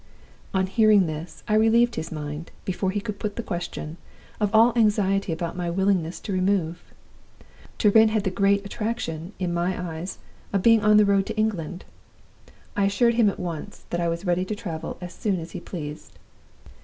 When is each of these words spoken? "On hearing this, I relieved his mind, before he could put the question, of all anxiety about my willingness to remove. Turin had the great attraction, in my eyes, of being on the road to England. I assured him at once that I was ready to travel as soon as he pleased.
"On 0.51 0.65
hearing 0.65 1.05
this, 1.05 1.43
I 1.47 1.53
relieved 1.53 1.93
his 1.93 2.11
mind, 2.11 2.49
before 2.65 2.89
he 2.89 2.99
could 2.99 3.19
put 3.19 3.35
the 3.35 3.43
question, 3.43 3.97
of 4.39 4.49
all 4.51 4.73
anxiety 4.75 5.31
about 5.31 5.55
my 5.55 5.69
willingness 5.69 6.19
to 6.21 6.33
remove. 6.33 6.83
Turin 7.77 8.09
had 8.09 8.23
the 8.23 8.31
great 8.31 8.65
attraction, 8.65 9.33
in 9.37 9.53
my 9.53 9.79
eyes, 9.79 10.17
of 10.53 10.63
being 10.63 10.83
on 10.83 10.97
the 10.97 11.05
road 11.05 11.27
to 11.27 11.37
England. 11.37 11.85
I 12.75 12.85
assured 12.85 13.13
him 13.13 13.29
at 13.29 13.39
once 13.39 13.85
that 13.91 13.99
I 14.01 14.09
was 14.09 14.25
ready 14.25 14.43
to 14.45 14.55
travel 14.55 14.97
as 15.01 15.13
soon 15.13 15.39
as 15.39 15.51
he 15.51 15.59
pleased. 15.59 16.17